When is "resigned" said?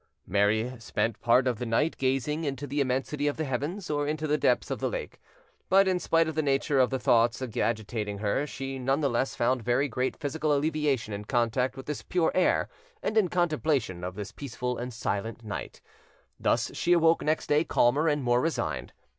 18.41-18.93